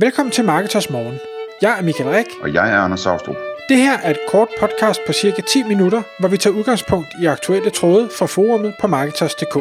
[0.00, 1.18] Velkommen til Marketers Morgen.
[1.62, 2.26] Jeg er Michael Rik.
[2.42, 3.36] Og jeg er Anders Saustrup.
[3.68, 7.26] Det her er et kort podcast på cirka 10 minutter, hvor vi tager udgangspunkt i
[7.26, 9.54] aktuelle tråde fra forumet på Marketers.dk.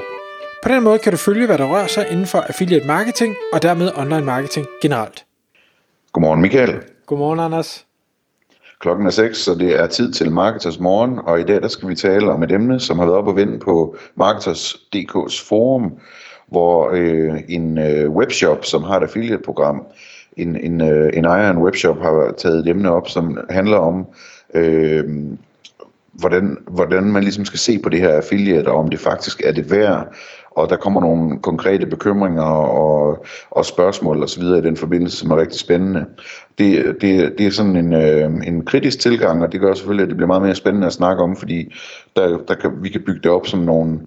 [0.63, 3.61] På den måde kan du følge, hvad der rører sig inden for affiliate marketing og
[3.61, 5.25] dermed online marketing generelt.
[6.11, 6.81] Godmorgen Michael.
[7.05, 7.85] Godmorgen Anders.
[8.79, 11.89] Klokken er 6, så det er tid til Marketers Morgen, og i dag der skal
[11.89, 15.99] vi tale om et emne, som har været op og vende på Marketers.dk's forum,
[16.47, 19.83] hvor øh, en øh, webshop, som har et affiliate-program,
[20.37, 23.77] en, en, øh, en ejer af en webshop har taget et emne op, som handler
[23.77, 24.05] om,
[24.53, 25.03] øh,
[26.13, 29.51] hvordan, hvordan man ligesom skal se på det her affiliate, og om det faktisk er
[29.51, 30.07] det værd,
[30.51, 34.43] og der kommer nogle konkrete bekymringer og, og spørgsmål osv.
[34.43, 36.05] i den forbindelse, som er rigtig spændende.
[36.57, 40.09] Det, det, det er sådan en, øh, en kritisk tilgang, og det gør selvfølgelig, at
[40.09, 41.73] det bliver meget mere spændende at snakke om, fordi
[42.15, 43.99] der, der kan, vi kan bygge det op som nogle,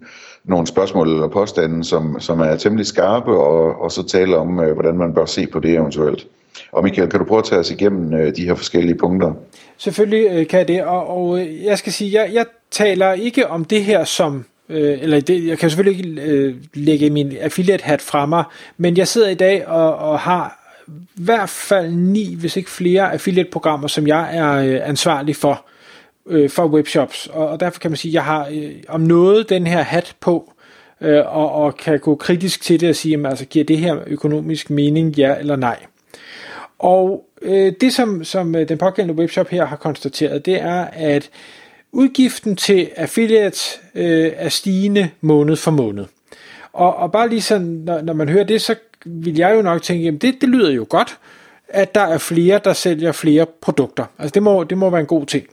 [0.43, 4.73] nogle spørgsmål eller påstande, som, som er temmelig skarpe, og, og så tale om, øh,
[4.73, 6.27] hvordan man bør se på det eventuelt.
[6.71, 9.33] Og Michael, kan du prøve at tage os igennem øh, de her forskellige punkter?
[9.77, 13.47] Selvfølgelig øh, kan jeg det, og, og øh, jeg skal sige, jeg, jeg taler ikke
[13.47, 17.83] om det her som øh, eller det, jeg kan selvfølgelig ikke øh, lægge min affiliate
[17.83, 18.43] hat fra mig,
[18.77, 20.57] men jeg sidder i dag og, og har
[20.89, 25.65] i hvert fald ni, hvis ikke flere affiliate-programmer, som jeg er øh, ansvarlig for,
[26.27, 29.49] øh, for webshops, og, og derfor kan man sige, at jeg har øh, om noget
[29.49, 30.53] den her hat på,
[31.01, 33.97] øh, og, og kan gå kritisk til det og sige, jamen, altså, giver det her
[34.07, 35.79] økonomisk mening, ja eller nej.
[36.79, 41.29] Og øh, det, som, som øh, den pågældende webshop her har konstateret, det er, at
[41.91, 46.05] udgiften til affiliates øh, er stigende måned for måned.
[46.73, 48.75] Og, og bare lige sådan, når, når man hører det, så
[49.05, 51.17] vil jeg jo nok tænke, jamen det, det lyder jo godt,
[51.69, 54.05] at der er flere, der sælger flere produkter.
[54.19, 55.47] Altså det må, det må være en god ting.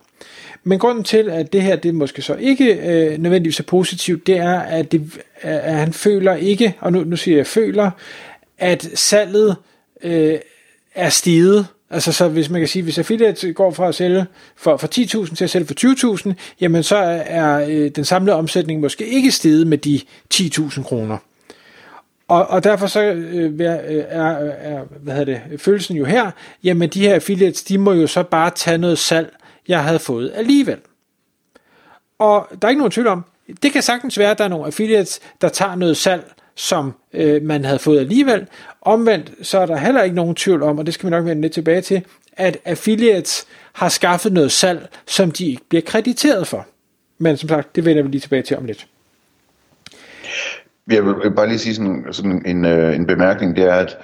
[0.65, 4.37] Men grunden til, at det her det måske så ikke øh, nødvendigvis er positivt, det
[4.37, 7.91] er, at, det, at han føler ikke, og nu, nu siger jeg føler,
[8.59, 9.57] at salget
[10.03, 10.39] øh,
[10.95, 14.77] er steget Altså så hvis man kan sige, hvis affiliate går fra at sælge for,
[14.77, 14.89] for
[15.27, 19.31] 10.000 til at sælge for 20.000, jamen så er øh, den samlede omsætning måske ikke
[19.31, 20.01] steget med de
[20.35, 21.19] 10.000 kroner.
[22.29, 26.31] Og, og derfor så øh, er, øh, er, er hvad hedder det, følelsen jo her,
[26.65, 29.35] jamen de her affiliates, de må jo så bare tage noget salg,
[29.69, 30.79] jeg havde fået alligevel.
[32.19, 33.25] Og der er ikke nogen tvivl om,
[33.63, 37.43] det kan sagtens være, at der er nogle affiliates, der tager noget salg, som øh,
[37.43, 38.47] man havde fået alligevel.
[38.83, 41.43] Omvendt, så er der heller ikke nogen tvivl om, og det skal vi nok vende
[41.43, 46.67] lidt tilbage til, at affiliates har skaffet noget salg, som de ikke bliver krediteret for.
[47.19, 48.87] Men som sagt, det vender vi lige tilbage til om lidt.
[50.91, 53.99] Jeg vil bare lige sige sådan, sådan en, øh, en bemærkning, det er, at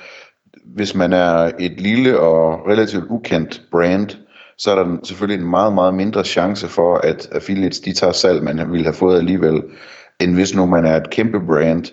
[0.64, 4.08] hvis man er et lille og relativt ukendt brand,
[4.58, 8.42] så er der selvfølgelig en meget, meget mindre chance for, at affiliates de tager salg,
[8.42, 9.62] man ville have fået alligevel,
[10.20, 11.84] end hvis nu man er et kæmpe brand,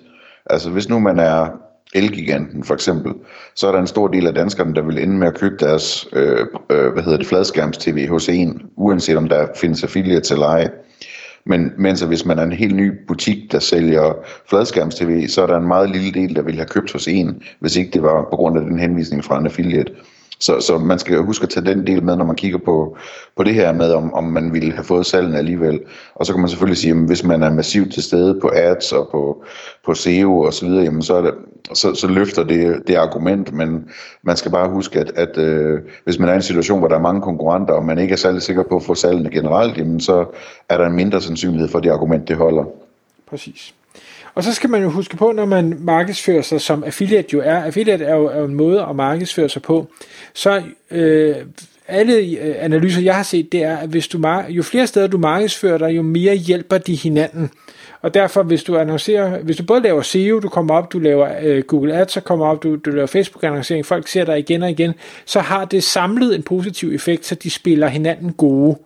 [0.45, 1.47] Altså hvis nu man er
[1.93, 3.13] Elgiganten for eksempel,
[3.55, 6.07] så er der en stor del af danskerne, der vil ende med at købe deres
[6.13, 10.69] øh, øh, hvad hedder det, fladskærms-tv hos en, uanset om der findes affiliates eller ej.
[11.45, 14.13] Men mens hvis man er en helt ny butik, der sælger
[14.49, 17.75] fladskærms-tv, så er der en meget lille del, der vil have købt hos en, hvis
[17.75, 19.93] ikke det var på grund af den henvisning fra en affiliate.
[20.41, 22.97] Så, så man skal huske at tage den del med, når man kigger på,
[23.37, 25.79] på det her med, om, om man ville have fået salgen alligevel.
[26.15, 28.91] Og så kan man selvfølgelig sige, at hvis man er massivt til stede på ads
[28.91, 29.43] og på,
[29.85, 31.33] på SEO og så videre, jamen så, er det,
[31.73, 33.89] så, så løfter det, det argument, men
[34.23, 36.95] man skal bare huske, at, at øh, hvis man er i en situation, hvor der
[36.95, 39.99] er mange konkurrenter, og man ikke er særlig sikker på at få salgene generelt, jamen
[39.99, 40.25] så
[40.69, 42.63] er der en mindre sandsynlighed for, at det argument det holder.
[43.29, 43.73] Præcis.
[44.35, 47.63] Og så skal man jo huske på, når man markedsfører sig, som affiliate jo er,
[47.63, 49.87] affiliate er jo, er jo en måde at markedsføre sig på,
[50.33, 51.35] så øh,
[51.87, 55.17] alle øh, analyser, jeg har set, det er, at hvis du, jo flere steder du
[55.17, 57.51] markedsfører dig, jo mere hjælper de hinanden.
[58.01, 61.29] Og derfor, hvis du annoncerer, hvis du både laver SEO, du kommer op, du laver
[61.41, 64.69] øh, Google Ads, så kommer op, du, du laver Facebook-annoncering, folk ser dig igen og
[64.69, 64.93] igen,
[65.25, 68.77] så har det samlet en positiv effekt, så de spiller hinanden gode.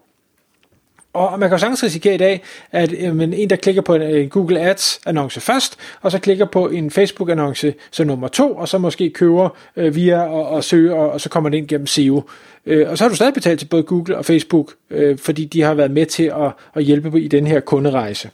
[1.16, 3.96] Og man kan jo sagtens risikere i dag, at øh, jamen, en, der klikker på
[3.96, 8.28] en, en Google Ads annonce først, og så klikker på en Facebook annonce som nummer
[8.28, 11.58] to, og så måske køber øh, via og, og søger, og, og så kommer det
[11.58, 12.24] ind gennem SEO.
[12.66, 15.62] Øh, og så har du stadig betalt til både Google og Facebook, øh, fordi de
[15.62, 18.30] har været med til at, at hjælpe i den her kunderejse.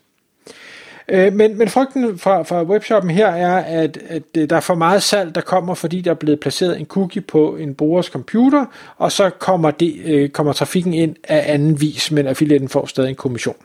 [1.08, 4.76] Øh, men, men frygten fra, fra webshoppen her er, at, at øh, der er for
[4.76, 8.66] meget salg, der kommer, fordi der er blevet placeret en cookie på en brugers computer,
[8.98, 13.10] og så kommer, det, øh, kommer trafikken ind af anden vis, men affiliaten får stadig
[13.10, 13.56] en kommission.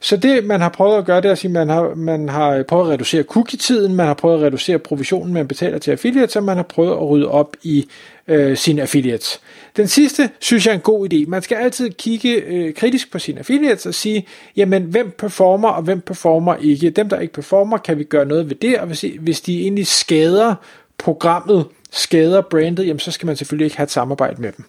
[0.00, 2.62] Så det, man har prøvet at gøre, det er at sige, man har, man har
[2.62, 6.44] prøvet at reducere cookie-tiden, man har prøvet at reducere provisionen, man betaler til affiliates, og
[6.44, 7.88] man har prøvet at rydde op i
[8.28, 9.40] øh, sine affiliates.
[9.76, 11.24] Den sidste synes jeg er en god idé.
[11.28, 15.82] Man skal altid kigge øh, kritisk på sine affiliates og sige, jamen hvem performer og
[15.82, 16.90] hvem performer ikke.
[16.90, 19.86] Dem, der ikke performer, kan vi gøre noget ved det, og hvis, hvis de egentlig
[19.86, 20.54] skader
[20.98, 24.64] programmet skader brandet, jamen så skal man selvfølgelig ikke have et samarbejde med dem.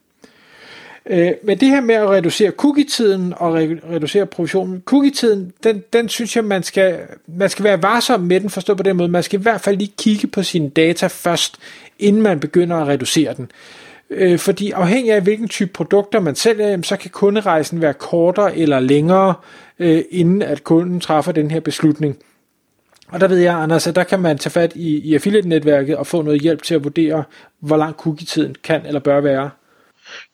[1.09, 6.09] Øh, men det her med at reducere cookie-tiden og re- reducere provisionen, cookie-tiden, den, den
[6.09, 9.09] synes jeg, man skal, man skal være varsom med den, forstå på den måde.
[9.09, 11.57] Man skal i hvert fald lige kigge på sine data først,
[12.00, 13.51] inden man begynder at reducere den.
[14.09, 18.79] Øh, fordi afhængig af hvilken type produkter man sælger, så kan kunderejsen være kortere eller
[18.79, 19.33] længere,
[19.79, 22.17] øh, inden at kunden træffer den her beslutning.
[23.07, 26.07] Og der ved jeg, Anders, at der kan man tage fat i, i affiliate-netværket og
[26.07, 27.23] få noget hjælp til at vurdere,
[27.59, 29.50] hvor lang cookie-tiden kan eller bør være.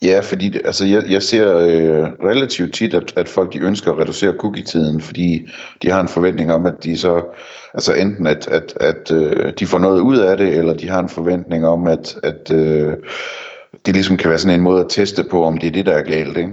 [0.01, 3.91] Ja, fordi det, altså jeg, jeg ser øh, relativt tit, at, at folk de ønsker
[3.91, 5.47] at reducere cookie-tiden, fordi
[5.81, 7.23] de har en forventning om, at de så,
[7.73, 10.99] altså enten at, at, at øh, de får noget ud af det, eller de har
[10.99, 12.93] en forventning om, at, at øh,
[13.85, 15.93] det ligesom kan være sådan en måde at teste på, om det er det, der
[15.93, 16.37] er galt.
[16.37, 16.51] Ikke?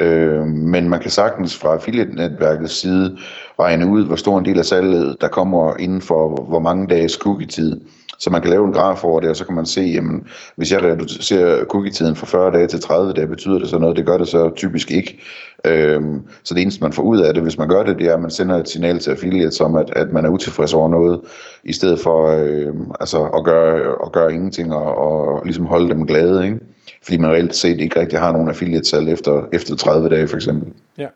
[0.00, 3.18] Øh, men man kan sagtens fra affiliate-netværkets side
[3.60, 7.12] regne ud, hvor stor en del af salget, der kommer inden for hvor mange dages
[7.12, 7.80] cookie-tid.
[8.18, 10.26] Så man kan lave en graf over det, og så kan man se, jamen,
[10.56, 13.96] hvis jeg reducerer cookie-tiden fra 40 dage til 30 dage, betyder det så noget?
[13.96, 15.20] Det gør det så typisk ikke.
[15.64, 18.14] Øhm, så det eneste, man får ud af det, hvis man gør det, det er,
[18.14, 21.20] at man sender et signal til affiliates om, at, at man er utilfreds over noget,
[21.64, 26.06] i stedet for øhm, altså at, gøre, at gøre ingenting og, og ligesom holde dem
[26.06, 26.44] glade.
[26.44, 26.58] Ikke?
[27.02, 30.72] Fordi man reelt set ikke rigtig har nogen affiliate-salg efter, efter 30 dage for eksempel.
[30.98, 31.06] Ja.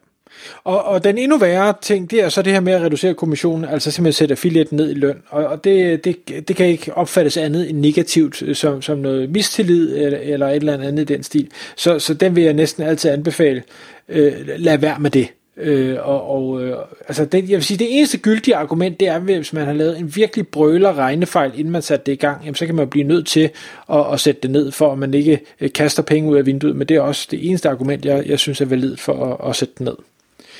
[0.65, 3.65] Og, og den endnu værre ting, det er så det her med at reducere kommissionen,
[3.65, 5.23] altså simpelthen sætte affiliate ned i løn.
[5.29, 9.97] Og, og det, det, det kan ikke opfattes andet end negativt, som, som noget mistillid
[9.97, 11.49] eller, eller et eller andet i den stil.
[11.77, 13.63] Så, så den vil jeg næsten altid anbefale.
[14.09, 15.29] Øh, lad være med det.
[15.57, 16.77] Øh, og, og øh,
[17.09, 19.99] altså det, jeg vil sige, det eneste gyldige argument, det er, hvis man har lavet
[19.99, 23.05] en virkelig brøler regnefejl, inden man satte det i gang, jamen, så kan man blive
[23.05, 23.51] nødt til
[23.93, 26.77] at, at sætte det ned, for at man ikke øh, kaster penge ud af vinduet,
[26.77, 29.57] men det er også det eneste argument, jeg, jeg synes er valid for at, at
[29.57, 29.97] sætte det ned.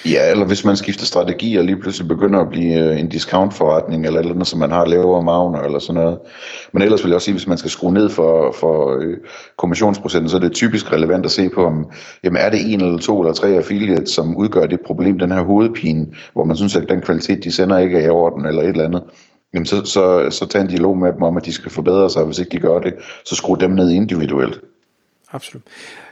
[0.05, 4.07] Ja, eller hvis man skifter strategi og lige pludselig begynder at blive øh, en discountforretning
[4.07, 6.19] eller eller andet, så man har lavere magner eller sådan noget.
[6.73, 9.17] Men ellers vil jeg også sige, hvis man skal skrue ned for, for øh,
[9.59, 11.91] kommissionsprocenten, så er det typisk relevant at se på, om
[12.25, 15.43] jamen er det en eller to eller tre affiliates, som udgør det problem, den her
[15.43, 18.69] hovedpine, hvor man synes, at den kvalitet, de sender, ikke er i orden eller et
[18.69, 19.03] eller andet.
[19.55, 22.25] Jamen så, så, så tag en dialog med dem om, at de skal forbedre sig,
[22.25, 22.95] hvis ikke de gør det,
[23.25, 24.61] så skru dem ned individuelt.
[25.33, 25.63] Absolut.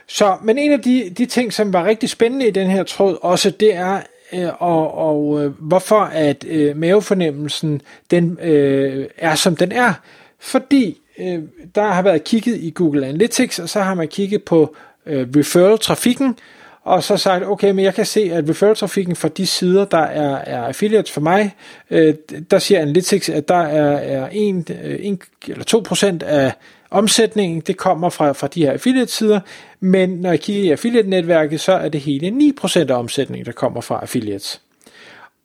[0.07, 3.17] Så, men en af de, de ting, som var rigtig spændende i den her tråd
[3.21, 4.01] også, det er,
[4.33, 7.81] øh, og, og øh, hvorfor at øh, mavefornemmelsen
[8.11, 9.93] den øh, er som den er.
[10.39, 11.39] Fordi øh,
[11.75, 14.75] der har været kigget i Google Analytics, og så har man kigget på
[15.05, 16.35] øh, referral-trafikken,
[16.83, 20.35] og så sagt, okay, men jeg kan se, at referral-trafikken fra de sider, der er,
[20.35, 21.55] er affiliates for mig,
[21.89, 22.15] øh,
[22.51, 25.17] der siger Analytics, at der er, er 1, 1 øh,
[25.47, 26.53] eller 2% af
[26.91, 29.39] omsætningen, det kommer fra, fra de her affiliate-sider,
[29.79, 33.81] men når jeg kigger i affiliate-netværket, så er det hele 9% af omsætningen, der kommer
[33.81, 34.61] fra affiliates.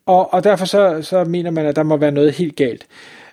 [0.07, 2.87] Og, og derfor så, så mener man, at der må være noget helt galt.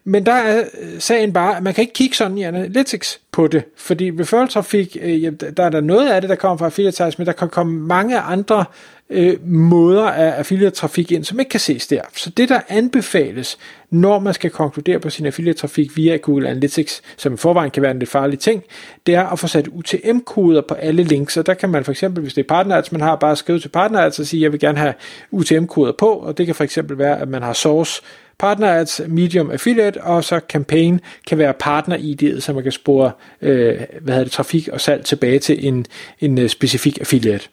[0.03, 3.47] Men der er øh, sagen bare, at man kan ikke kigge sådan i Analytics på
[3.47, 7.13] det, fordi referral trafik, øh, der er der noget af det, der kommer fra affiliate
[7.17, 8.65] men der kan komme mange andre
[9.11, 12.01] øh, måder af affiliate-trafik ind, som ikke kan ses der.
[12.15, 13.57] Så det, der anbefales,
[13.89, 17.91] når man skal konkludere på sin affiliate-trafik via Google Analytics, som i forvejen kan være
[17.91, 18.63] en lidt farlig ting,
[19.05, 22.23] det er at få sat UTM-koder på alle links, og der kan man for eksempel,
[22.23, 24.77] hvis det er partners, man har bare skrevet til partners og sige, jeg vil gerne
[24.77, 24.93] have
[25.31, 28.01] UTM-koder på, og det kan for eksempel være, at man har source
[28.39, 33.11] partner ads, medium affiliate, og så campaign kan være partner ID'et, så man kan spore
[33.41, 35.85] øh, hvad hedder det, trafik og salg tilbage til en,
[36.19, 37.47] en øh, specifik affiliate.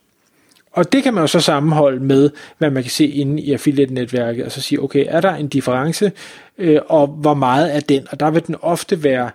[0.73, 4.45] Og det kan man jo så sammenholde med, hvad man kan se inde i affiliate-netværket,
[4.45, 6.13] og så sige, okay, er der en difference,
[6.59, 8.07] øh, og hvor meget er den?
[8.11, 9.31] Og der vil den ofte være,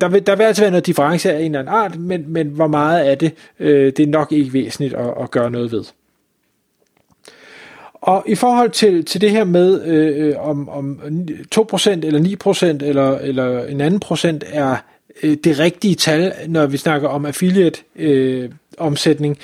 [0.00, 2.46] der vil, der vil altid være noget difference af en eller anden art, men, men
[2.46, 5.84] hvor meget er det, øh, det er nok ikke væsentligt at, at gøre noget ved.
[7.94, 11.00] Og i forhold til, til det her med, øh, om, om
[11.54, 14.76] 2% eller 9% eller, eller en anden procent er
[15.22, 19.38] øh, det rigtige tal, når vi snakker om affiliate øh, omsætning,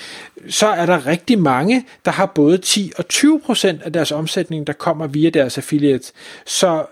[0.49, 4.67] så er der rigtig mange, der har både 10 og 20 procent af deres omsætning,
[4.67, 6.13] der kommer via deres affiliate.
[6.47, 6.85] Så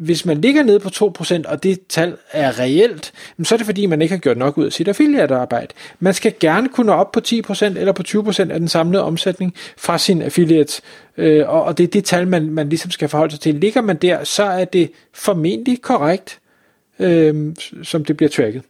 [0.00, 3.86] hvis man ligger nede på 2%, og det tal er reelt, så er det fordi,
[3.86, 5.74] man ikke har gjort nok ud af sit affiliate-arbejde.
[5.98, 9.98] Man skal gerne kunne op på 10% eller på 20% af den samlede omsætning fra
[9.98, 10.82] sin affiliate,
[11.16, 13.54] øh, og det er det tal, man, man ligesom skal forholde sig til.
[13.54, 16.38] Ligger man der, så er det formentlig korrekt,
[16.98, 18.62] øh, som det bliver tracket.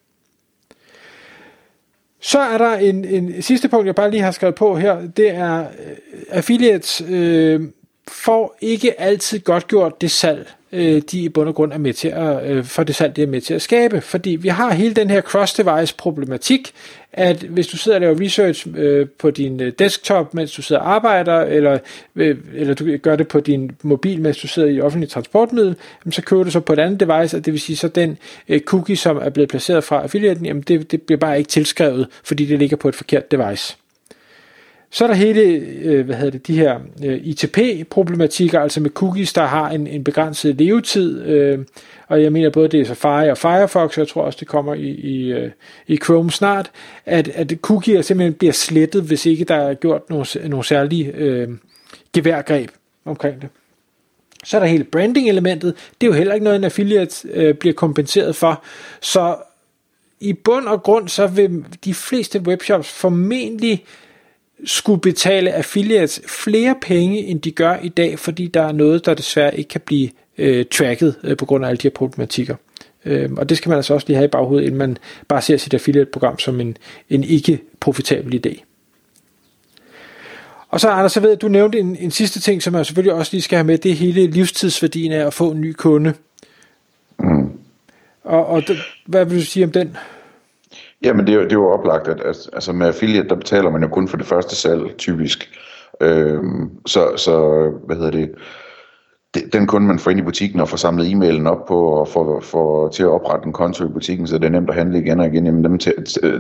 [2.21, 5.31] Så er der en, en sidste punkt, jeg bare lige har skrevet på her, det
[5.31, 5.97] er øh,
[6.31, 7.61] affiliates øh,
[8.09, 11.93] får ikke altid godt gjort det salg, øh, de i bund og grund er med
[11.93, 14.01] til at, øh, for det salg, de er med til at skabe.
[14.01, 16.73] Fordi vi har hele den her cross-device problematik,
[17.13, 20.83] at hvis du sidder og laver research øh, på din øh, desktop, mens du sidder
[20.83, 21.79] og arbejder, eller,
[22.17, 26.13] øh, eller du gør det på din mobil, mens du sidder i offentlig transportmiddel, jamen,
[26.13, 28.61] så køber du så på et andet device, og det vil sige, så den øh,
[28.61, 32.45] cookie, som er blevet placeret fra affiliaten, jamen det, det bliver bare ikke tilskrevet, fordi
[32.45, 33.77] det ligger på et forkert device.
[34.93, 35.41] Så er der hele,
[35.83, 40.05] øh, hvad hedder det, de her øh, ITP-problematikker, altså med cookies, der har en, en
[40.05, 41.59] begrænset levetid, øh,
[42.09, 44.75] og jeg mener både det er Safari og Firefox, og jeg tror også det kommer
[44.75, 45.51] i, i, øh,
[45.87, 46.71] i Chrome snart,
[47.07, 51.49] at, at cookies simpelthen bliver slettet, hvis ikke der er gjort nogle, nogle særlige øh,
[52.13, 52.71] geværgreb
[53.05, 53.49] omkring det.
[54.45, 57.75] Så er der hele branding-elementet, det er jo heller ikke noget, en affiliate øh, bliver
[57.75, 58.63] kompenseret for,
[59.01, 59.37] så
[60.21, 63.85] i bund og grund, så vil de fleste webshops formentlig
[64.65, 69.15] skulle betale affiliates flere penge, end de gør i dag, fordi der er noget, der
[69.15, 72.57] desværre ikke kan blive øh, tracket øh, på grund af alle de her problematikker.
[73.05, 74.97] Øh, og det skal man altså også lige have i baghovedet, inden man
[75.29, 76.77] bare ser sit affiliate-program som en,
[77.11, 78.65] en ikke profitabel idé.
[80.69, 83.15] Og så Anders, så ved jeg, du nævnte en, en sidste ting, som jeg selvfølgelig
[83.15, 86.15] også lige skal have med, det er hele livstidsværdien af at få en ny kunde.
[87.19, 87.51] Mm.
[88.25, 88.63] Og, og
[89.07, 89.97] hvad vil du sige om den?
[91.05, 93.83] Jamen det er, det er jo oplagt, at, at altså med affiliate, der betaler man
[93.83, 95.51] jo kun for det første salg, typisk.
[96.01, 98.31] Øhm, så, så, hvad hedder det,
[99.53, 102.41] den kunde, man får ind i butikken og får samlet e-mailen op på og får,
[102.41, 105.21] får til at oprette en konto i butikken, så det er nemt at handle igen
[105.21, 105.79] og igen, jamen dem,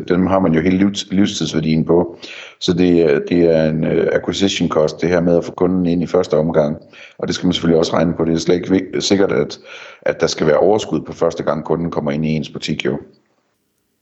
[0.08, 2.16] dem har man jo hele livs, livstidsværdien på.
[2.60, 6.02] Så det, det er en øh, acquisition cost, det her med at få kunden ind
[6.02, 6.76] i første omgang.
[7.18, 8.24] Og det skal man selvfølgelig også regne på.
[8.24, 9.58] Det er slet ikke sikkert, at,
[10.02, 12.98] at der skal være overskud på første gang, kunden kommer ind i ens butik jo.